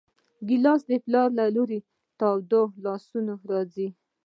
[0.47, 1.45] ګیلاس د پلار له
[2.19, 3.87] تودو لاسونو راځي.